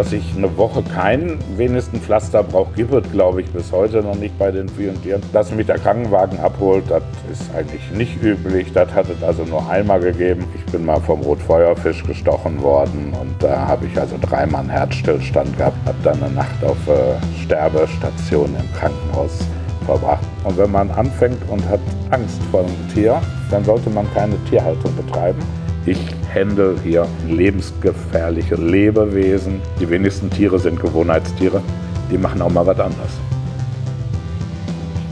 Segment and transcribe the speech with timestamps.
[0.00, 4.14] dass ich eine Woche keinen wenigsten Pflaster brauche, gibt es, glaube ich, bis heute noch
[4.14, 5.20] nicht bei den vielen Tieren.
[5.30, 8.72] Dass mich der Krankenwagen abholt, das ist eigentlich nicht üblich.
[8.72, 10.46] Das hat es also nur einmal gegeben.
[10.54, 15.58] Ich bin mal vom Rotfeuerfisch gestochen worden und da habe ich also dreimal einen Herzstillstand
[15.58, 15.76] gehabt.
[15.84, 19.40] Habe dann eine Nacht auf äh, Sterbestation im Krankenhaus
[19.84, 20.24] verbracht.
[20.44, 21.80] Und wenn man anfängt und hat
[22.10, 23.20] Angst vor einem Tier,
[23.50, 25.59] dann sollte man keine Tierhaltung betreiben.
[25.86, 25.98] Ich
[26.34, 29.62] handle hier lebensgefährliche Lebewesen.
[29.80, 31.62] Die wenigsten Tiere sind Gewohnheitstiere.
[32.10, 33.12] Die machen auch mal was anderes.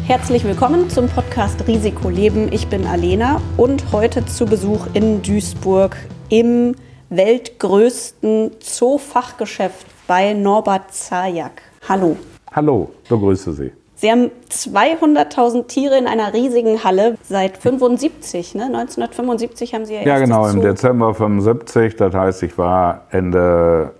[0.04, 2.52] Herzlich willkommen zum Podcast Risiko Leben.
[2.52, 5.96] Ich bin Alena und heute zu Besuch in Duisburg
[6.28, 6.74] im
[7.08, 11.62] weltgrößten Zoofachgeschäft bei Norbert Zajak.
[11.88, 12.18] Hallo.
[12.52, 13.72] Hallo, begrüße Sie.
[14.00, 18.66] Sie haben 200.000 Tiere in einer riesigen Halle seit 75, ne?
[18.66, 21.96] 1975 haben Sie ja Ja, genau, im Dezember 75.
[21.96, 23.90] Das heißt, ich war Ende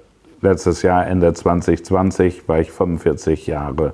[0.40, 3.92] letztes Jahr, Ende 2020, war ich 45 Jahre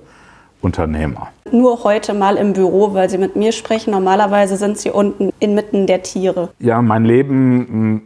[0.61, 1.29] Unternehmer.
[1.51, 3.93] Nur heute mal im Büro, weil Sie mit mir sprechen.
[3.93, 6.51] Normalerweise sind Sie unten inmitten der Tiere.
[6.59, 8.03] Ja, mein Leben hm,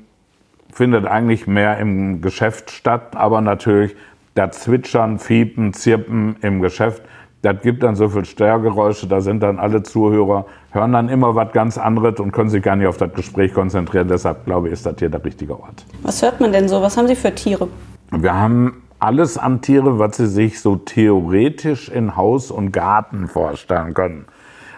[0.73, 3.97] findet eigentlich mehr im Geschäft statt, aber natürlich
[4.37, 7.03] das Zwitschern, Fiepen, Zirpen im Geschäft
[7.43, 11.53] das gibt dann so viel Störgeräusche, da sind dann alle Zuhörer, hören dann immer was
[11.53, 14.09] ganz anderes und können sich gar nicht auf das Gespräch konzentrieren.
[14.09, 15.85] Deshalb glaube ich, ist das hier der richtige Ort.
[16.03, 16.83] Was hört man denn so?
[16.83, 17.69] Was haben Sie für Tiere?
[18.11, 23.95] Wir haben alles an Tiere, was Sie sich so theoretisch in Haus und Garten vorstellen
[23.95, 24.27] können.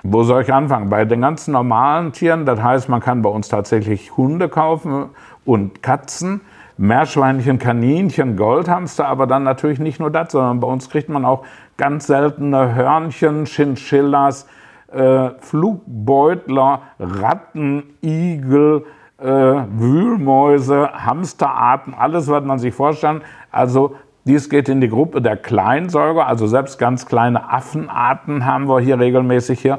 [0.02, 0.91] Wo soll ich anfangen?
[0.91, 5.06] Bei den ganzen normalen Tieren, das heißt, man kann bei uns tatsächlich Hunde kaufen
[5.45, 6.42] und Katzen.
[6.78, 11.45] Meerschweinchen, Kaninchen, Goldhamster, aber dann natürlich nicht nur das, sondern bei uns kriegt man auch
[11.81, 14.47] ganz seltene Hörnchen, Chinchillas,
[14.92, 18.84] äh, Flugbeutler, Ratten, Igel,
[19.17, 23.23] äh, Wühlmäuse, Hamsterarten, alles, was man sich vorstellt.
[23.51, 23.96] Also
[24.27, 28.98] dies geht in die Gruppe der Kleinsäuger, also selbst ganz kleine Affenarten haben wir hier
[28.98, 29.79] regelmäßig hier.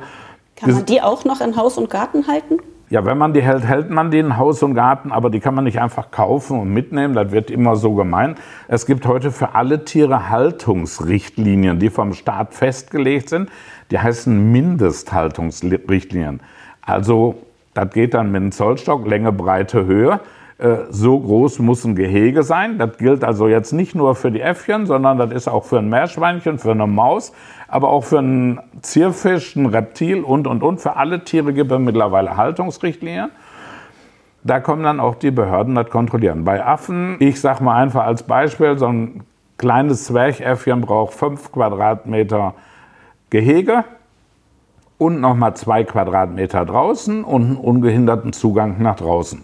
[0.55, 2.57] Kann man die auch noch in Haus und Garten halten?
[2.91, 5.55] Ja, wenn man die hält, hält man die in Haus und Garten, aber die kann
[5.55, 7.13] man nicht einfach kaufen und mitnehmen.
[7.13, 8.37] Das wird immer so gemeint.
[8.67, 13.49] Es gibt heute für alle Tiere Haltungsrichtlinien, die vom Staat festgelegt sind.
[13.91, 16.41] Die heißen Mindesthaltungsrichtlinien.
[16.81, 17.35] Also,
[17.73, 20.19] das geht dann mit einem Zollstock, Länge, Breite, Höhe.
[20.61, 22.77] Äh, so groß muss ein Gehege sein.
[22.77, 25.89] Das gilt also jetzt nicht nur für die Äffchen, sondern das ist auch für ein
[25.89, 27.31] Meerschweinchen, für eine Maus,
[27.71, 30.81] aber auch für einen Zierfisch, ein Reptil und, und, und.
[30.81, 33.29] Für alle Tiere gibt es mittlerweile Haltungsrichtlinien.
[34.43, 36.43] Da kommen dann auch die Behörden das kontrollieren.
[36.43, 39.23] Bei Affen, ich sage mal einfach als Beispiel, so ein
[39.57, 42.55] kleines Zwerchäffchen braucht 5 Quadratmeter
[43.29, 43.85] Gehege
[44.97, 49.43] und nochmal 2 Quadratmeter draußen und einen ungehinderten Zugang nach draußen.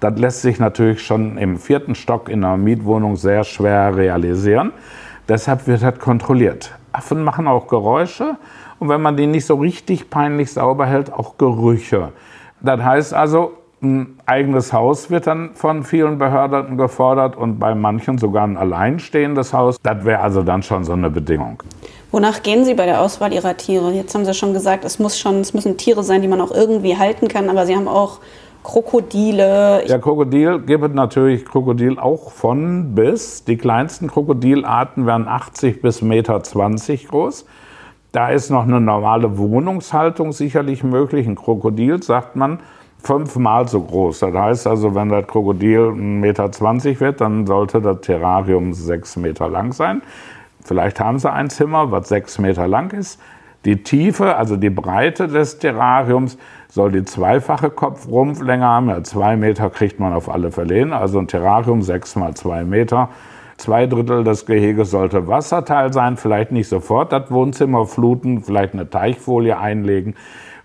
[0.00, 4.72] Das lässt sich natürlich schon im vierten Stock in einer Mietwohnung sehr schwer realisieren.
[5.28, 6.77] Deshalb wird das kontrolliert.
[6.92, 8.36] Affen machen auch Geräusche
[8.78, 12.12] und wenn man die nicht so richtig peinlich sauber hält, auch Gerüche.
[12.60, 18.18] Das heißt also, ein eigenes Haus wird dann von vielen Behörden gefordert und bei manchen
[18.18, 19.76] sogar ein alleinstehendes Haus.
[19.82, 21.62] Das wäre also dann schon so eine Bedingung.
[22.10, 23.92] Wonach gehen Sie bei der Auswahl Ihrer Tiere?
[23.92, 26.50] Jetzt haben Sie schon gesagt, es, muss schon, es müssen Tiere sein, die man auch
[26.50, 28.18] irgendwie halten kann, aber Sie haben auch
[28.62, 29.84] Krokodile.
[29.86, 33.44] Ja, Krokodil gibt es natürlich Krokodil auch von bis.
[33.44, 36.40] Die kleinsten Krokodilarten werden 80 bis 1,20 Meter
[37.08, 37.46] groß.
[38.12, 41.26] Da ist noch eine normale Wohnungshaltung sicherlich möglich.
[41.26, 42.58] Ein Krokodil, sagt man,
[43.02, 44.20] fünfmal so groß.
[44.20, 49.48] Das heißt also, wenn das Krokodil 1,20 Meter wird, dann sollte das Terrarium 6 Meter
[49.48, 50.02] lang sein.
[50.64, 53.20] Vielleicht haben sie ein Zimmer, was 6 Meter lang ist.
[53.64, 56.38] Die Tiefe, also die Breite des Terrariums,
[56.68, 58.88] soll die zweifache Kopfrumpflänge haben.
[58.88, 60.92] Ja, zwei Meter kriegt man auf alle Fälle hin.
[60.92, 63.08] Also ein Terrarium, sechs mal zwei Meter.
[63.56, 68.88] Zwei Drittel des Geheges sollte Wasserteil sein, vielleicht nicht sofort das Wohnzimmer fluten, vielleicht eine
[68.88, 70.14] Teichfolie einlegen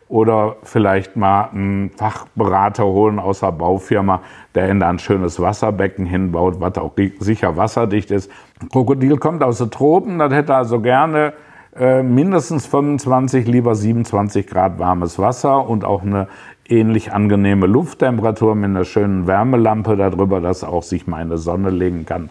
[0.09, 4.22] oder vielleicht mal einen Fachberater holen aus der Baufirma,
[4.53, 8.29] der in da ein schönes Wasserbecken hinbaut, was auch sicher wasserdicht ist.
[8.72, 11.34] Krokodil kommt aus den Tropen, das hätte also gerne
[11.78, 16.28] äh, mindestens 25, lieber 27 Grad warmes Wasser und auch eine
[16.67, 22.05] ähnlich angenehme Lufttemperatur mit einer schönen Wärmelampe darüber, dass auch sich mal eine Sonne legen
[22.05, 22.29] kann.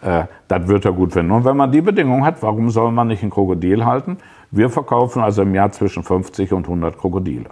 [0.00, 1.32] Äh, das wird er gut finden.
[1.32, 4.18] Und wenn man die Bedingungen hat, warum soll man nicht ein Krokodil halten?
[4.50, 7.50] Wir verkaufen also im Jahr zwischen 50 und 100 Krokodile.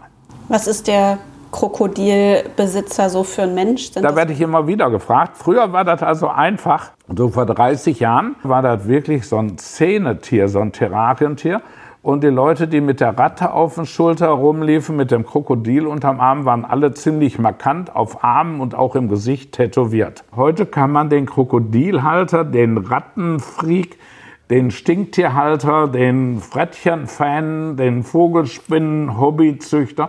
[0.49, 1.19] Was ist der
[1.53, 3.93] Krokodilbesitzer so für ein Mensch?
[3.93, 5.37] Sind da werde ich immer wieder gefragt.
[5.37, 6.91] Früher war das also einfach.
[7.15, 11.63] So vor 30 Jahren war das wirklich so ein Szenetier, so ein Terrarientier.
[12.03, 16.19] Und die Leute, die mit der Ratte auf den Schulter rumliefen, mit dem Krokodil unterm
[16.19, 20.25] Arm, waren alle ziemlich markant auf Armen und auch im Gesicht tätowiert.
[20.35, 23.99] Heute kann man den Krokodilhalter, den Rattenfreak,
[24.51, 30.09] den Stinktierhalter, den Frettchenfan, den Vogelspinnen, Hobbyzüchter,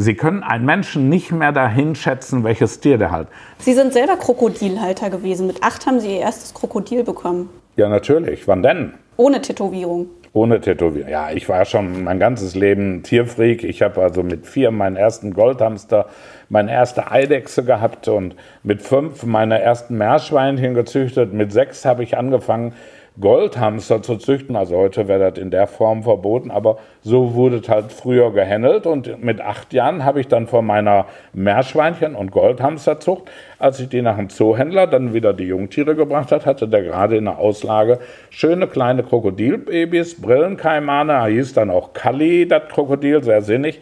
[0.00, 3.26] Sie können einen Menschen nicht mehr dahin schätzen, welches Tier der halt.
[3.58, 5.48] Sie sind selber Krokodilhalter gewesen.
[5.48, 7.50] Mit acht haben Sie Ihr erstes Krokodil bekommen.
[7.74, 8.46] Ja, natürlich.
[8.46, 8.94] Wann denn?
[9.16, 10.06] Ohne Tätowierung.
[10.34, 11.10] Ohne Tätowierung.
[11.10, 13.64] Ja, ich war schon mein ganzes Leben Tierfreak.
[13.64, 16.06] Ich habe also mit vier meinen ersten Goldhamster,
[16.48, 21.32] meine erste Eidechse gehabt und mit fünf meine ersten Meerschweinchen gezüchtet.
[21.32, 22.72] Mit sechs habe ich angefangen,
[23.20, 24.56] Goldhamster zu züchten.
[24.56, 28.86] Also heute wäre das in der Form verboten, aber so wurde es halt früher gehandelt.
[28.86, 34.02] Und mit acht Jahren habe ich dann von meiner Meerschweinchen- und Goldhamsterzucht, als ich die
[34.02, 37.98] nach dem Zoohändler dann wieder die Jungtiere gebracht hat, hatte der gerade in der Auslage
[38.30, 43.80] schöne kleine Krokodilbabys, Brillenkaimane, er hieß dann auch Kalli, das Krokodil, sehr sinnig.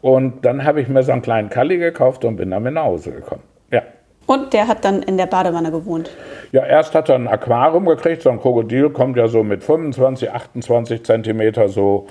[0.00, 3.12] Und dann habe ich mir so einen kleinen Kalli gekauft und bin damit nach Hause
[3.12, 3.55] gekommen.
[4.26, 6.10] Und der hat dann in der Badewanne gewohnt?
[6.52, 8.22] Ja, erst hat er ein Aquarium gekriegt.
[8.22, 12.06] So ein Krokodil kommt ja so mit 25, 28 Zentimeter so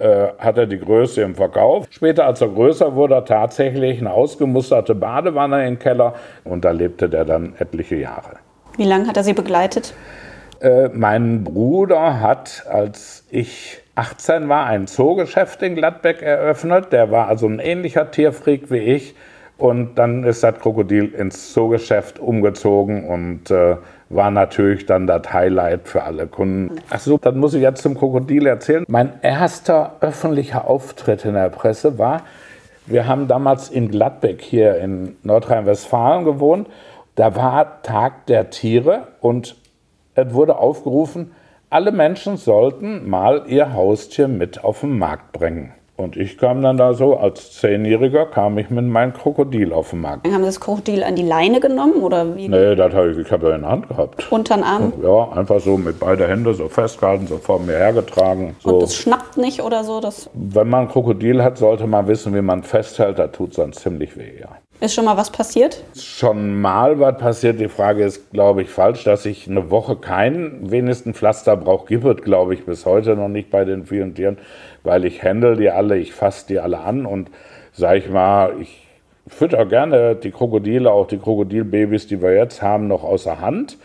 [0.00, 1.86] äh, hat er die Größe im Verkauf.
[1.90, 7.24] Später, als er größer wurde, tatsächlich eine ausgemusterte Badewanne im Keller und da lebte der
[7.24, 8.38] dann etliche Jahre.
[8.76, 9.94] Wie lange hat er Sie begleitet?
[10.60, 16.92] Äh, mein Bruder hat, als ich 18 war, ein Zoogeschäft in Gladbeck eröffnet.
[16.92, 19.14] Der war also ein ähnlicher Tierfreak wie ich
[19.60, 23.76] und dann ist das Krokodil ins Zoogeschäft umgezogen und äh,
[24.08, 26.76] war natürlich dann das Highlight für alle Kunden.
[26.88, 28.84] Achso, dann muss ich jetzt zum Krokodil erzählen.
[28.88, 32.22] Mein erster öffentlicher Auftritt in der Presse war,
[32.86, 36.66] wir haben damals in Gladbeck hier in Nordrhein-Westfalen gewohnt.
[37.14, 39.56] Da war Tag der Tiere und
[40.14, 41.32] es wurde aufgerufen,
[41.68, 45.72] alle Menschen sollten mal ihr Haustier mit auf den Markt bringen.
[46.00, 50.00] Und ich kam dann da so, als Zehnjähriger kam ich mit meinem Krokodil auf den
[50.00, 50.26] Markt.
[50.26, 52.48] Haben Sie das Krokodil an die Leine genommen oder wie?
[52.48, 54.32] Nee, das habe ich, ich habe ja in der Hand gehabt.
[54.32, 54.94] Unter den Arm?
[55.02, 58.56] Ja, einfach so mit beiden Händen so festgehalten, so vor mir hergetragen.
[58.60, 58.70] So.
[58.70, 60.00] Und das schnappt nicht oder so?
[60.00, 63.18] Das Wenn man ein Krokodil hat, sollte man wissen, wie man festhält.
[63.18, 64.48] Da tut es dann ziemlich weh, ja.
[64.80, 65.84] Ist schon mal was passiert?
[65.94, 67.60] Schon mal was passiert.
[67.60, 71.86] Die Frage ist, glaube ich, falsch, dass ich eine Woche keinen wenigsten Pflaster brauche.
[71.86, 74.38] Gibt es, glaube ich, bis heute noch nicht bei den vielen Tieren,
[74.82, 77.30] weil ich handle die alle, ich fasse die alle an und
[77.72, 78.86] sage ich mal, ich
[79.26, 83.78] fütter gerne die Krokodile, auch die Krokodilbabys, die wir jetzt haben, noch außer Hand.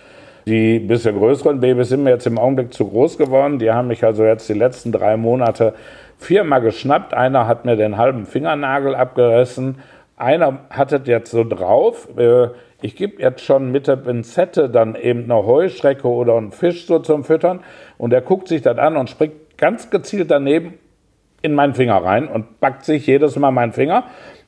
[0.48, 3.58] Die bisschen größeren Babys sind mir jetzt im Augenblick zu groß geworden.
[3.58, 5.74] Die haben mich also jetzt die letzten drei Monate
[6.18, 7.14] viermal geschnappt.
[7.14, 9.78] Einer hat mir den halben Fingernagel abgerissen
[10.18, 12.50] einer hat es jetzt so drauf, äh,
[12.82, 17.00] ich gebe jetzt schon mit der Pinzette dann eben eine Heuschrecke oder einen Fisch so
[17.00, 17.62] zum Füttern
[17.98, 20.76] und er guckt sich das an und springt ganz gezielt daneben
[21.46, 24.04] in meinen Finger rein und packt sich jedes Mal meinen Finger.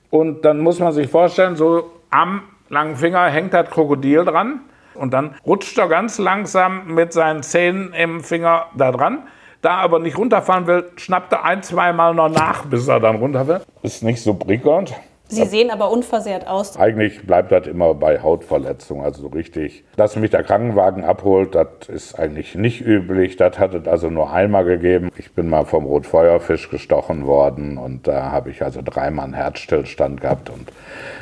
[0.10, 4.62] Und dann muss man sich vorstellen, so am langen Finger hängt das Krokodil dran
[4.96, 9.24] und dann rutscht er ganz langsam mit seinen Zähnen im Finger da dran.
[9.62, 13.48] Da aber nicht runterfahren will, schnappt er ein, zweimal noch nach, bis er dann runter
[13.48, 13.62] will.
[13.82, 14.94] Ist nicht so prickelnd.
[15.30, 16.78] Sie sehen aber unversehrt aus.
[16.78, 19.84] Eigentlich bleibt das immer bei Hautverletzungen, also so richtig.
[19.98, 23.36] Dass mich der Krankenwagen abholt, das ist eigentlich nicht üblich.
[23.36, 25.12] Das hat es also nur einmal gegeben.
[25.18, 30.22] Ich bin mal vom Rotfeuerfisch gestochen worden und da habe ich also dreimal einen Herzstillstand
[30.22, 30.72] gehabt und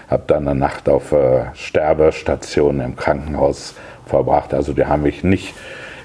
[0.08, 3.74] habe dann eine Nacht auf äh, Sterbestation im Krankenhaus
[4.06, 4.54] verbracht.
[4.54, 5.56] Also die haben mich nicht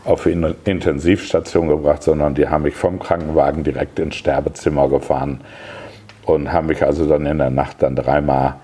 [0.07, 0.33] auf die
[0.65, 5.41] Intensivstation gebracht, sondern die haben mich vom Krankenwagen direkt ins Sterbezimmer gefahren
[6.35, 8.57] und haben mich also dann in der Nacht dann dreimal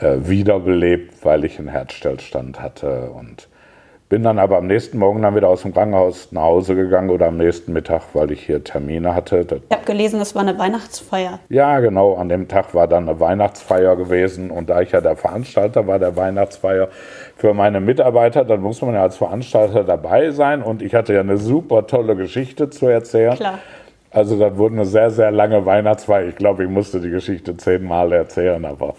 [0.00, 3.48] äh, wiederbelebt, weil ich einen Herzstillstand hatte und
[4.10, 7.28] bin dann aber am nächsten Morgen dann wieder aus dem Krankenhaus nach Hause gegangen oder
[7.28, 9.46] am nächsten Mittag, weil ich hier Termine hatte.
[9.68, 11.38] Ich habe gelesen, das war eine Weihnachtsfeier.
[11.48, 12.16] Ja, genau.
[12.16, 14.50] An dem Tag war dann eine Weihnachtsfeier gewesen.
[14.50, 16.88] Und da ich ja der Veranstalter war der Weihnachtsfeier
[17.36, 20.62] für meine Mitarbeiter, dann muss man ja als Veranstalter dabei sein.
[20.62, 23.36] Und ich hatte ja eine super tolle Geschichte zu erzählen.
[23.36, 23.60] Klar.
[24.10, 26.28] Also das wurde eine sehr, sehr lange Weihnachtsfeier.
[26.28, 28.94] Ich glaube, ich musste die Geschichte zehnmal erzählen, aber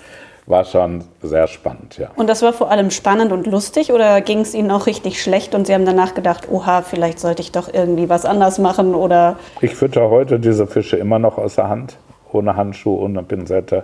[0.45, 2.09] war schon sehr spannend, ja.
[2.15, 5.53] Und das war vor allem spannend und lustig oder ging es Ihnen auch richtig schlecht
[5.53, 9.37] und Sie haben danach gedacht, oha, vielleicht sollte ich doch irgendwie was anders machen oder?
[9.61, 11.97] Ich fütter heute diese Fische immer noch aus der Hand,
[12.31, 13.83] ohne Handschuh, ohne Pinzette.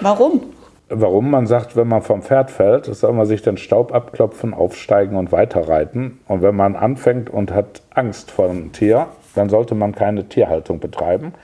[0.00, 0.42] Warum?
[0.88, 1.30] Warum?
[1.30, 5.32] Man sagt, wenn man vom Pferd fällt, soll man sich den Staub abklopfen, aufsteigen und
[5.32, 6.20] weiterreiten.
[6.28, 10.80] Und wenn man anfängt und hat Angst vor einem Tier, dann sollte man keine Tierhaltung
[10.80, 11.34] betreiben.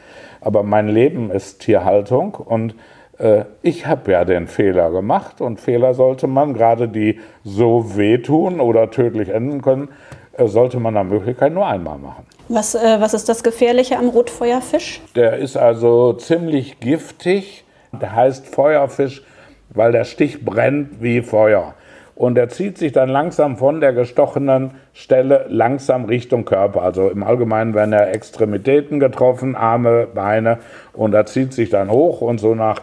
[0.40, 2.74] Aber mein Leben ist Tierhaltung und
[3.18, 8.60] äh, ich habe ja den Fehler gemacht und Fehler sollte man, gerade die so wehtun
[8.60, 9.88] oder tödlich enden können,
[10.32, 12.24] äh, sollte man nach Möglichkeit nur einmal machen.
[12.48, 15.00] Was, äh, was ist das Gefährliche am Rotfeuerfisch?
[15.14, 17.64] Der ist also ziemlich giftig.
[17.92, 19.22] Der heißt Feuerfisch,
[19.70, 21.74] weil der Stich brennt wie Feuer.
[22.20, 26.82] Und er zieht sich dann langsam von der gestochenen Stelle langsam Richtung Körper.
[26.82, 30.58] Also im Allgemeinen werden ja Extremitäten getroffen, Arme, Beine.
[30.92, 32.82] Und er zieht sich dann hoch und so nach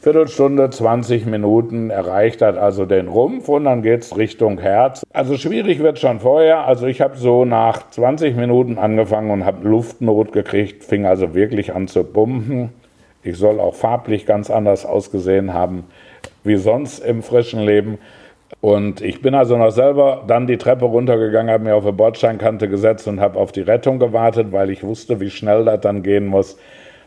[0.00, 5.02] Viertelstunde, 20 Minuten erreicht hat also den Rumpf und dann geht es Richtung Herz.
[5.12, 6.66] Also schwierig wird schon vorher.
[6.66, 11.74] Also ich habe so nach 20 Minuten angefangen und habe Luftnot gekriegt, fing also wirklich
[11.74, 12.70] an zu pumpen.
[13.22, 15.84] Ich soll auch farblich ganz anders ausgesehen haben
[16.44, 17.98] wie sonst im frischen Leben.
[18.60, 22.68] Und ich bin also noch selber dann die Treppe runtergegangen, habe mir auf eine Bordsteinkante
[22.68, 26.26] gesetzt und habe auf die Rettung gewartet, weil ich wusste, wie schnell das dann gehen
[26.26, 26.56] muss.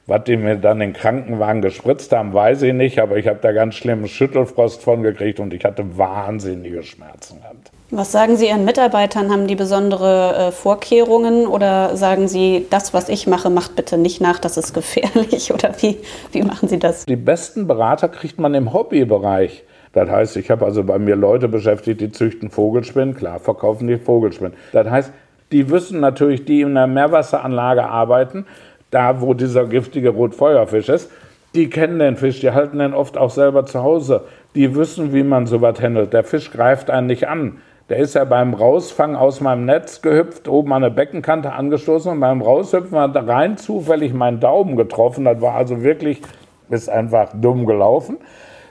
[0.07, 3.39] Was die mir dann in den Krankenwagen gespritzt haben, weiß ich nicht, aber ich habe
[3.41, 7.71] da ganz schlimmen Schüttelfrost von gekriegt und ich hatte wahnsinnige Schmerzen gehabt.
[7.89, 9.31] Was sagen Sie Ihren Mitarbeitern?
[9.31, 14.21] Haben die besondere äh, Vorkehrungen oder sagen Sie, das, was ich mache, macht bitte nicht
[14.21, 15.53] nach, das ist gefährlich?
[15.53, 15.97] Oder wie,
[16.31, 17.05] wie machen Sie das?
[17.05, 19.63] Die besten Berater kriegt man im Hobbybereich.
[19.94, 23.15] Das heißt, ich habe also bei mir Leute beschäftigt, die züchten Vogelspinnen.
[23.15, 24.53] Klar, verkaufen die Vogelspinnen.
[24.74, 25.12] Das heißt,
[25.51, 28.46] die wissen natürlich, die in einer Meerwasseranlage arbeiten,
[28.91, 31.12] da wo dieser giftige Rotfeuerfisch ist,
[31.56, 34.25] die kennen den Fisch, die halten den oft auch selber zu Hause.
[34.56, 36.13] Die wissen, wie man sowas handelt.
[36.13, 37.58] Der Fisch greift einen nicht an.
[37.89, 42.20] Der ist ja beim Rausfangen aus meinem Netz gehüpft, oben an der Beckenkante angestoßen und
[42.20, 45.24] beim Raushüpfen hat rein zufällig meinen Daumen getroffen.
[45.24, 46.22] Das war also wirklich,
[46.70, 48.17] ist einfach dumm gelaufen.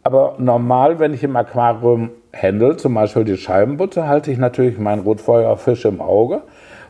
[0.06, 5.02] Aber normal, wenn ich im Aquarium handle, zum Beispiel die Scheibenbutze, halte ich natürlich meinen
[5.02, 6.42] Rotfeuerfisch im Auge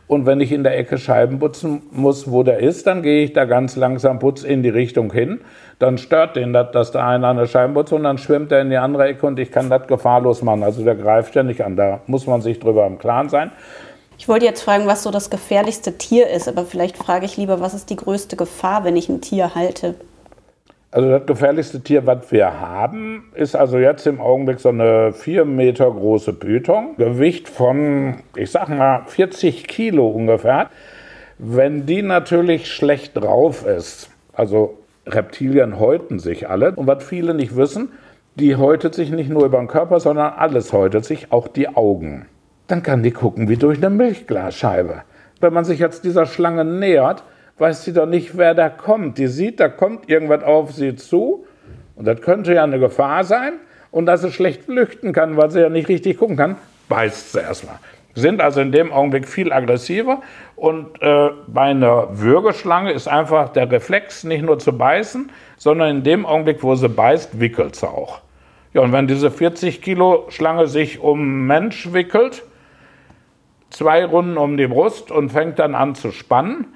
[0.05, 3.33] und wenn ich in der Ecke Scheiben putzen muss, wo der ist, dann gehe ich
[3.33, 5.41] da ganz langsam putz in die Richtung hin.
[5.79, 8.69] Dann stört den das, dass da einer eine Scheibe putzt und dann schwimmt er in
[8.69, 10.61] die andere Ecke und ich kann das gefahrlos machen.
[10.61, 11.75] Also der greift ja nicht an.
[11.75, 13.49] Da muss man sich drüber im Klaren sein.
[14.19, 17.61] Ich wollte jetzt fragen, was so das gefährlichste Tier ist, aber vielleicht frage ich lieber,
[17.61, 19.95] was ist die größte Gefahr, wenn ich ein Tier halte?
[20.97, 25.45] Also das gefährlichste Tier, was wir haben, ist also jetzt im Augenblick so eine vier
[25.45, 26.95] Meter große Python.
[26.97, 30.71] Gewicht von, ich sag mal, 40 Kilo ungefähr.
[31.37, 36.71] Wenn die natürlich schlecht drauf ist, also Reptilien häuten sich alle.
[36.71, 37.89] Und was viele nicht wissen,
[38.33, 42.25] die häutet sich nicht nur über den Körper, sondern alles häutet sich, auch die Augen.
[42.65, 45.03] Dann kann die gucken wie durch eine Milchglasscheibe.
[45.41, 47.23] Wenn man sich jetzt dieser Schlange nähert,
[47.57, 49.17] weiß sie doch nicht, wer da kommt.
[49.17, 51.45] Die sieht, da kommt irgendwas auf sie zu
[51.95, 53.53] und das könnte ja eine Gefahr sein
[53.91, 56.57] und dass sie schlecht flüchten kann, weil sie ja nicht richtig gucken kann,
[56.89, 57.79] beißt sie erstmal.
[58.13, 60.21] Sind also in dem Augenblick viel aggressiver
[60.55, 66.03] und äh, bei einer Würgeschlange ist einfach der Reflex nicht nur zu beißen, sondern in
[66.03, 68.21] dem Augenblick, wo sie beißt, wickelt sie auch.
[68.73, 72.43] Ja, und wenn diese 40 Kilo Schlange sich um Mensch wickelt,
[73.69, 76.67] zwei Runden um die Brust und fängt dann an zu spannen,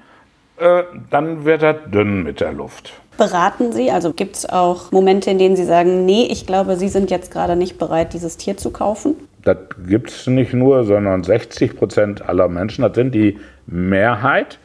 [0.62, 2.92] äh, dann wird er dünn mit der Luft.
[3.18, 3.90] Beraten Sie?
[3.90, 7.30] Also gibt es auch Momente, in denen Sie sagen, nee, ich glaube, Sie sind jetzt
[7.30, 9.14] gerade nicht bereit, dieses Tier zu kaufen?
[9.42, 14.58] Das gibt es nicht nur, sondern 60 Prozent aller Menschen, das sind die Mehrheit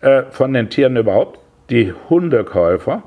[0.00, 3.02] äh, von den Tieren überhaupt, die Hundekäufer.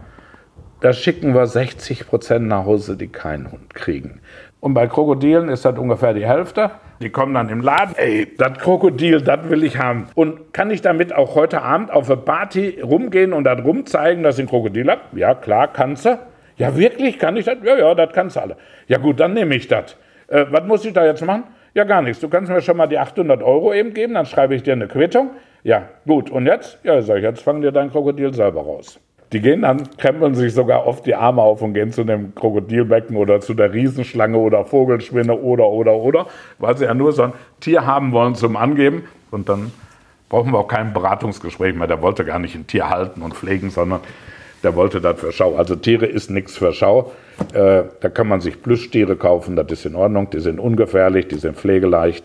[0.82, 4.20] Da schicken wir 60 Prozent nach Hause, die keinen Hund kriegen.
[4.64, 6.72] Und bei Krokodilen ist das ungefähr die Hälfte.
[7.02, 10.08] Die kommen dann im Laden, ey, das Krokodil, das will ich haben.
[10.16, 14.40] Und kann ich damit auch heute Abend auf eine Party rumgehen und das rumzeigen, dass
[14.40, 15.02] ich ein Krokodil habe?
[15.18, 16.18] Ja, klar, kannst du.
[16.56, 17.58] Ja, wirklich, kann ich das?
[17.62, 18.56] Ja, ja, das kannst du alle.
[18.88, 19.98] Ja gut, dann nehme ich das.
[20.30, 21.44] Äh, was muss ich da jetzt machen?
[21.74, 22.22] Ja, gar nichts.
[22.22, 24.88] Du kannst mir schon mal die 800 Euro eben geben, dann schreibe ich dir eine
[24.88, 25.32] Quittung.
[25.64, 26.30] Ja, gut.
[26.30, 26.80] Und jetzt?
[26.86, 28.98] Ja, sag ich, jetzt fang dir dein Krokodil selber raus.
[29.34, 33.18] Die gehen dann, krempeln sich sogar oft die Arme auf und gehen zu dem Krokodilbecken
[33.18, 36.28] oder zu der Riesenschlange oder Vogelspinne oder, oder, oder,
[36.60, 39.06] weil sie ja nur so ein Tier haben wollen zum Angeben.
[39.32, 39.72] Und dann
[40.30, 41.88] brauchen wir auch kein Beratungsgespräch mehr.
[41.88, 44.02] Der wollte gar nicht ein Tier halten und pflegen, sondern
[44.62, 45.56] der wollte das für Schau.
[45.56, 47.12] Also Tiere ist nichts für Schau.
[47.54, 50.30] Äh, da kann man sich Plüschtiere kaufen, das ist in Ordnung.
[50.30, 52.24] Die sind ungefährlich, die sind pflegeleicht.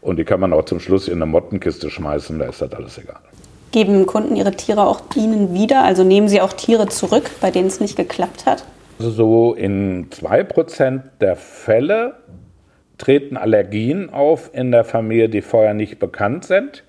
[0.00, 2.98] Und die kann man auch zum Schluss in eine Mottenkiste schmeißen, da ist das alles
[2.98, 3.20] egal.
[3.72, 5.84] Geben Kunden ihre Tiere auch Ihnen wieder?
[5.84, 8.64] Also nehmen Sie auch Tiere zurück, bei denen es nicht geklappt hat?
[8.98, 12.16] Also so in 2% der Fälle
[12.98, 16.84] treten Allergien auf in der Familie, die vorher nicht bekannt sind.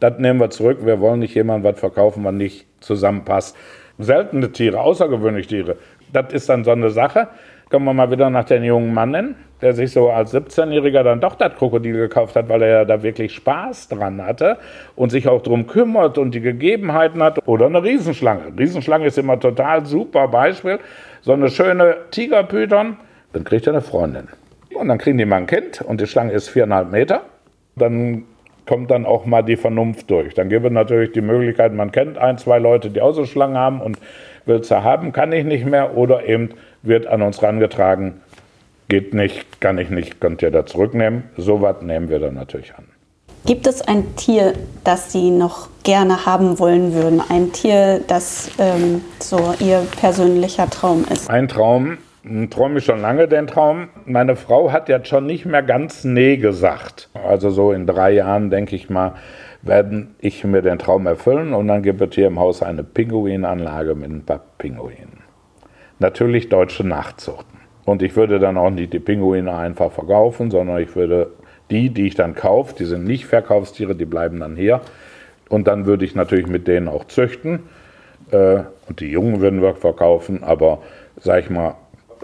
[0.00, 0.84] Das nehmen wir zurück.
[0.84, 3.56] Wir wollen nicht jemandem was verkaufen, was nicht zusammenpasst.
[3.98, 5.76] Seltene Tiere, außergewöhnliche Tiere,
[6.12, 7.28] das ist dann so eine Sache.
[7.70, 11.20] Können wir mal wieder nach den jungen Mann nennen der sich so als 17-Jähriger dann
[11.20, 14.58] doch das Krokodil gekauft hat, weil er ja da wirklich Spaß dran hatte
[14.96, 17.46] und sich auch darum kümmert und die Gegebenheiten hat.
[17.46, 18.52] Oder eine Riesenschlange.
[18.58, 20.78] Riesenschlange ist immer total super Beispiel.
[21.22, 22.96] So eine schöne Tigerpython,
[23.32, 24.28] dann kriegt er eine Freundin.
[24.74, 27.22] Und dann kriegen die mal ein Kind und die Schlange ist viereinhalb Meter.
[27.76, 28.24] Dann
[28.66, 30.34] kommt dann auch mal die Vernunft durch.
[30.34, 33.56] Dann gibt es natürlich die Möglichkeit, man kennt ein, zwei Leute, die auch so Schlangen
[33.56, 33.98] haben und
[34.44, 35.96] will sie haben, kann ich nicht mehr.
[35.96, 36.50] Oder eben
[36.82, 38.20] wird an uns rangetragen,
[38.88, 41.24] geht nicht, kann ich nicht, könnt ihr da zurücknehmen.
[41.36, 42.84] So was nehmen wir dann natürlich an.
[43.44, 47.22] Gibt es ein Tier, das Sie noch gerne haben wollen würden?
[47.28, 51.30] Ein Tier, das ähm, so Ihr persönlicher Traum ist?
[51.30, 51.98] Ein Traum,
[52.50, 53.88] träume ich schon lange den Traum.
[54.04, 57.08] Meine Frau hat jetzt schon nicht mehr ganz nee gesagt.
[57.14, 59.14] Also so in drei Jahren, denke ich mal,
[59.62, 63.94] werde ich mir den Traum erfüllen und dann gibt es hier im Haus eine Pinguinanlage
[63.94, 65.20] mit ein paar Pinguinen.
[66.00, 67.55] Natürlich deutsche Nachzuchten.
[67.86, 71.30] Und ich würde dann auch nicht die Pinguine einfach verkaufen, sondern ich würde
[71.70, 74.82] die, die ich dann kaufe, die sind nicht Verkaufstiere, die bleiben dann hier.
[75.48, 77.60] Und dann würde ich natürlich mit denen auch züchten.
[78.32, 80.80] Äh, und die Jungen würden wir verkaufen, aber
[81.20, 81.76] sag ich mal,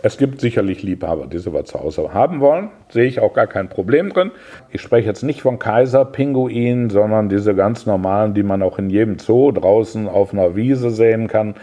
[0.05, 2.71] es gibt sicherlich Liebhaber, die sowas zu Hause haben wollen.
[2.89, 4.33] Sehe ich auch gar kein Problem drin.
[4.73, 9.21] Ich spreche jetzt nicht von Kaiserpinguinen, sondern diese ganz normalen, die man auch in jedem
[9.21, 11.55] Zoo draußen auf einer Wiese sehen kann.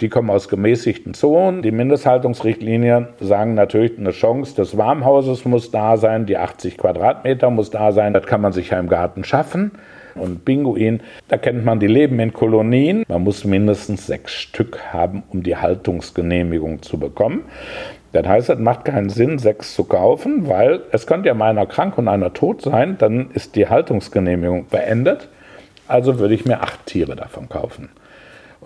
[0.00, 1.62] Die kommen aus gemäßigten Zonen.
[1.62, 7.70] Die Mindesthaltungsrichtlinien sagen natürlich, eine Chance des Warmhauses muss da sein, die 80 Quadratmeter muss
[7.70, 8.12] da sein.
[8.12, 9.72] Das kann man sich ja im Garten schaffen.
[10.14, 13.04] Und Pinguin, da kennt man, die leben in Kolonien.
[13.08, 17.44] Man muss mindestens sechs Stück haben, um die Haltungsgenehmigung zu bekommen.
[18.12, 21.66] Das heißt, es macht keinen Sinn, sechs zu kaufen, weil es könnte ja mal einer
[21.66, 25.28] krank und einer tot sein, dann ist die Haltungsgenehmigung beendet.
[25.86, 27.90] Also würde ich mir acht Tiere davon kaufen.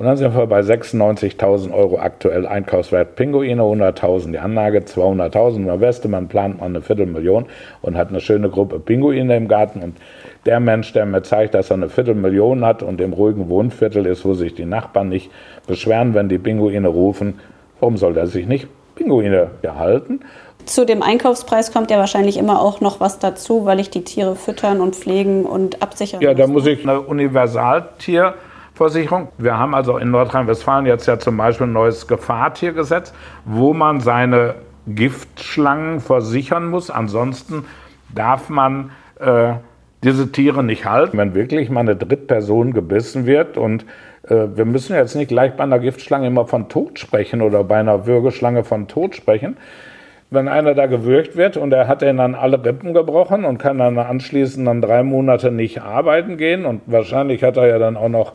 [0.00, 5.68] Und dann sind wir bei 96.000 Euro aktuell Einkaufswert Pinguine, 100.000 die Anlage, 200.000.
[5.68, 7.44] Am besten, man plant mal eine Viertelmillion
[7.82, 9.82] und hat eine schöne Gruppe Pinguine im Garten.
[9.82, 9.98] Und
[10.46, 14.24] der Mensch, der mir zeigt, dass er eine Viertelmillion hat und im ruhigen Wohnviertel ist,
[14.24, 15.30] wo sich die Nachbarn nicht
[15.66, 17.38] beschweren, wenn die Pinguine rufen,
[17.78, 20.20] warum soll der sich nicht Pinguine erhalten?
[20.64, 24.34] Zu dem Einkaufspreis kommt ja wahrscheinlich immer auch noch was dazu, weil ich die Tiere
[24.34, 28.32] füttern und pflegen und absichern Ja, da muss ich eine Universaltier
[28.80, 29.28] Versicherung.
[29.36, 33.12] Wir haben also in Nordrhein-Westfalen jetzt ja zum Beispiel ein neues Gefahrtiergesetz,
[33.44, 34.54] wo man seine
[34.86, 36.88] Giftschlangen versichern muss.
[36.88, 37.66] Ansonsten
[38.14, 39.52] darf man äh,
[40.02, 41.18] diese Tiere nicht halten.
[41.18, 43.84] Wenn wirklich mal eine Drittperson gebissen wird und
[44.26, 47.80] äh, wir müssen jetzt nicht gleich bei einer Giftschlange immer von Tod sprechen oder bei
[47.80, 49.58] einer Würgeschlange von Tod sprechen.
[50.30, 53.98] Wenn einer da gewürgt wird und er hat dann alle Rippen gebrochen und kann dann
[53.98, 58.32] anschließend dann drei Monate nicht arbeiten gehen und wahrscheinlich hat er ja dann auch noch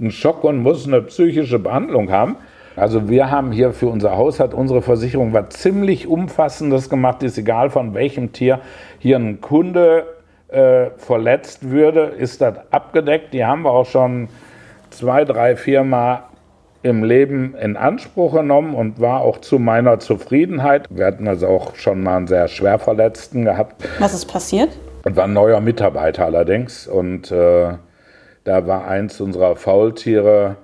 [0.00, 2.36] einen Schock und muss eine psychische Behandlung haben.
[2.76, 7.36] Also wir haben hier für unser Haus, hat unsere Versicherung was ziemlich Umfassendes gemacht, ist
[7.36, 8.60] egal von welchem Tier
[8.98, 10.06] hier ein Kunde
[10.48, 13.34] äh, verletzt würde, ist das abgedeckt.
[13.34, 14.28] Die haben wir auch schon
[14.90, 16.24] zwei, drei, vier Mal
[16.82, 20.86] im Leben in Anspruch genommen und war auch zu meiner Zufriedenheit.
[20.90, 23.84] Wir hatten also auch schon mal einen sehr schwer Verletzten gehabt.
[23.98, 24.70] Was ist passiert?
[25.04, 26.86] Und war ein neuer Mitarbeiter allerdings.
[26.86, 27.74] Und äh,
[28.44, 30.56] da war eins unserer Faultiere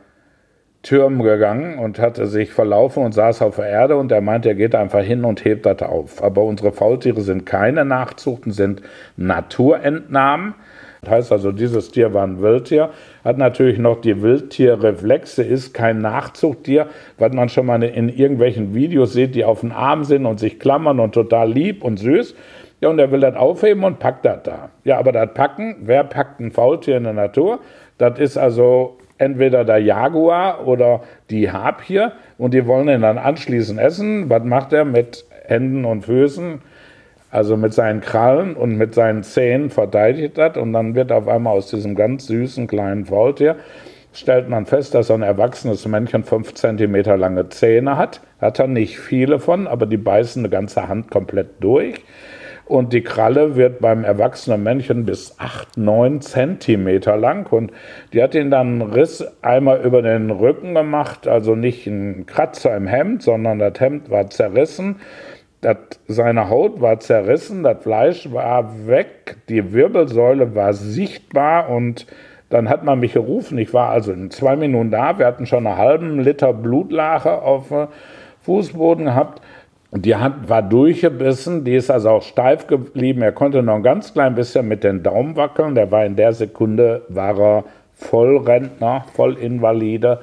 [0.87, 4.55] Türmen gegangen und hatte sich verlaufen und saß auf der Erde und er meinte, er
[4.55, 6.23] geht einfach hin und hebt das auf.
[6.23, 8.83] Aber unsere Faultiere sind keine Nachzuchten, sind
[9.17, 10.55] Naturentnahmen.
[11.01, 12.91] Das heißt also, dieses Tier war ein Wildtier,
[13.25, 16.87] hat natürlich noch die Wildtierreflexe, ist kein Nachzuchttier,
[17.19, 20.61] was man schon mal in irgendwelchen Videos sieht, die auf den Arm sind und sich
[20.61, 22.35] klammern und total lieb und süß.
[22.81, 24.69] Ja, und er will das aufheben und packt das da.
[24.85, 27.61] Ja, aber das Packen, wer packt ein Faultier in der Natur?
[27.97, 33.81] Das ist also entweder der Jaguar oder die Harpie und die wollen ihn dann anschließend
[33.81, 34.29] essen.
[34.29, 36.61] Was macht er mit Händen und Füßen?
[37.31, 41.55] Also mit seinen Krallen und mit seinen Zähnen verteidigt das und dann wird auf einmal
[41.57, 43.57] aus diesem ganz süßen kleinen Faultier
[44.13, 48.23] stellt man fest, dass ein erwachsenes Männchen fünf Zentimeter lange Zähne hat.
[48.41, 51.97] Hat er nicht viele von, aber die beißen eine ganze Hand komplett durch
[52.67, 57.73] und die Kralle wird beim erwachsenen Männchen bis 8, 9 Zentimeter lang und
[58.13, 62.77] die hat ihn dann einen Riss einmal über den Rücken gemacht, also nicht ein Kratzer
[62.77, 64.97] im Hemd, sondern das Hemd war zerrissen.
[65.61, 65.77] Das,
[66.07, 72.07] seine Haut war zerrissen, das Fleisch war weg, die Wirbelsäule war sichtbar und
[72.51, 73.59] dann hat man mich gerufen.
[73.59, 75.19] Ich war also in zwei Minuten da.
[75.19, 77.89] Wir hatten schon einen halben Liter Blutlache auf dem
[78.43, 79.43] Fußboden gehabt.
[80.03, 83.23] Die Hand war durchgebissen, die ist also auch steif geblieben.
[83.23, 85.75] Er konnte noch ein ganz klein bisschen mit den Daumen wackeln.
[85.75, 90.21] Der war in der Sekunde, war er Vollrentner, Vollinvalide.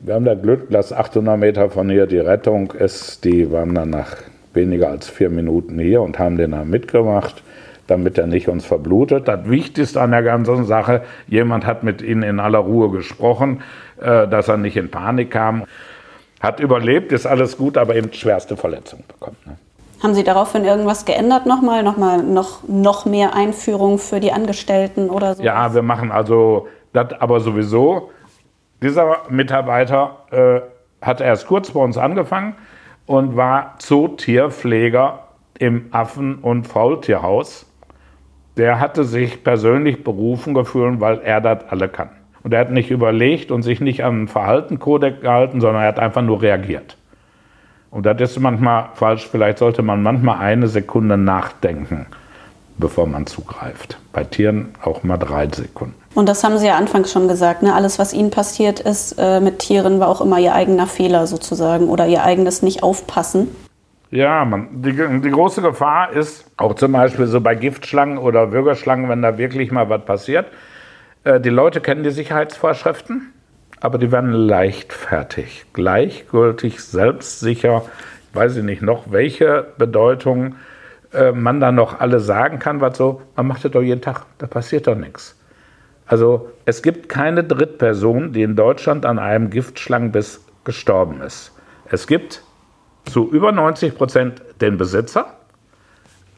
[0.00, 3.24] Wir haben das Glück, dass 800 Meter von hier die Rettung ist.
[3.24, 4.16] Die waren dann nach
[4.54, 7.42] weniger als vier Minuten hier und haben den dann mitgemacht,
[7.86, 9.28] damit er nicht uns verblutet.
[9.28, 13.60] Das Wichtigste an der ganzen Sache, jemand hat mit ihnen in aller Ruhe gesprochen,
[14.00, 15.64] äh, dass er nicht in Panik kam.
[16.40, 19.36] Hat überlebt, ist alles gut, aber eben schwerste Verletzung bekommen.
[19.44, 19.56] Ne?
[20.02, 21.82] Haben Sie daraufhin irgendwas geändert nochmal?
[21.82, 25.42] Nochmal noch, noch mehr Einführung für die Angestellten oder so?
[25.42, 28.10] Ja, wir machen also das aber sowieso.
[28.82, 32.54] Dieser Mitarbeiter äh, hat erst kurz bei uns angefangen
[33.04, 35.18] und war Zootierpfleger
[35.58, 37.66] im Affen- und Faultierhaus.
[38.56, 42.08] Der hatte sich persönlich berufen gefühlt, weil er das alle kann.
[42.42, 45.98] Und er hat nicht überlegt und sich nicht an den Verhaltenkodex gehalten, sondern er hat
[45.98, 46.96] einfach nur reagiert.
[47.90, 49.28] Und das ist manchmal falsch.
[49.30, 52.06] Vielleicht sollte man manchmal eine Sekunde nachdenken,
[52.78, 53.98] bevor man zugreift.
[54.12, 55.94] Bei Tieren auch mal drei Sekunden.
[56.14, 57.62] Und das haben Sie ja anfangs schon gesagt.
[57.62, 57.74] Ne?
[57.74, 61.88] Alles, was Ihnen passiert ist äh, mit Tieren, war auch immer Ihr eigener Fehler sozusagen
[61.88, 63.48] oder Ihr eigenes Nicht-Aufpassen.
[64.10, 69.08] Ja, man, die, die große Gefahr ist auch zum Beispiel so bei Giftschlangen oder Würgerschlangen,
[69.08, 70.46] wenn da wirklich mal was passiert.
[71.24, 73.32] Äh, die Leute kennen die Sicherheitsvorschriften
[73.80, 77.82] aber die werden leichtfertig, gleichgültig, selbstsicher.
[78.30, 80.56] Ich weiß nicht noch, welche Bedeutung
[81.12, 84.26] äh, man da noch alle sagen kann, was so, man macht das doch jeden Tag,
[84.38, 85.36] da passiert doch nichts.
[86.06, 91.52] Also es gibt keine Drittperson, die in Deutschland an einem Giftschlangenbiss gestorben ist.
[91.88, 92.42] Es gibt
[93.06, 95.38] zu über 90 Prozent den Besitzer,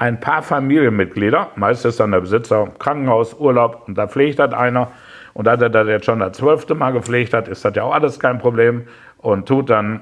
[0.03, 4.91] ein paar Familienmitglieder, meist ist dann der Besitzer Krankenhaus, Urlaub und da pflegt das einer
[5.33, 7.95] und da er das jetzt schon das zwölfte Mal gepflegt hat, ist das ja auch
[7.95, 8.83] alles kein Problem
[9.19, 10.01] und tut dann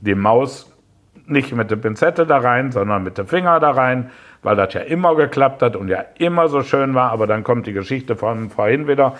[0.00, 0.74] die Maus
[1.26, 4.10] nicht mit der Pinzette da rein, sondern mit dem Finger da rein,
[4.42, 7.12] weil das ja immer geklappt hat und ja immer so schön war.
[7.12, 9.14] Aber dann kommt die Geschichte von vorhin wieder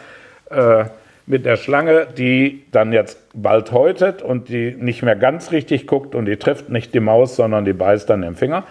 [0.50, 0.86] äh,
[1.26, 6.16] mit der Schlange, die dann jetzt bald häutet und die nicht mehr ganz richtig guckt
[6.16, 8.64] und die trifft nicht die Maus, sondern die beißt dann den Finger.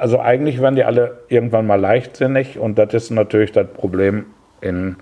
[0.00, 4.24] Also eigentlich werden die alle irgendwann mal leichtsinnig und das ist natürlich das Problem
[4.62, 4.96] in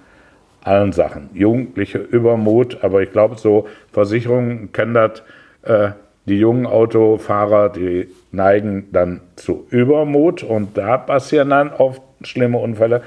[0.65, 1.31] allen Sachen.
[1.35, 5.23] Jugendliche Übermut, aber ich glaube, so Versicherungen kennen das.
[5.63, 5.91] Äh,
[6.27, 13.03] die jungen Autofahrer, die neigen dann zu Übermut und da passieren dann oft schlimme Unfälle.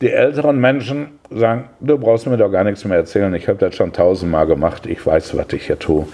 [0.00, 3.74] Die älteren Menschen sagen, du brauchst mir doch gar nichts mehr erzählen, ich habe das
[3.74, 6.06] schon tausendmal gemacht, ich weiß, was ich hier tue.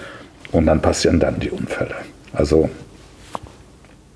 [0.53, 1.97] Und dann passieren dann die Unfälle.
[2.33, 2.71] Also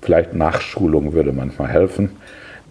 [0.01, 2.11] vielleicht Nachschulung würde manchmal helfen,